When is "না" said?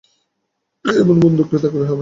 1.87-1.89